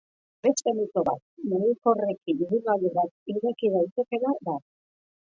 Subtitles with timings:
[0.45, 1.19] Beste mito bat,
[1.51, 4.57] mugikorrekin ibilgailu bat ireki daitekeela da.